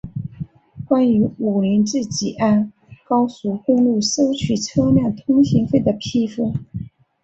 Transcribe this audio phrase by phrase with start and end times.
[0.87, 2.73] 关于武宁至吉安
[3.07, 6.55] 高速公路收取车辆通行费的批复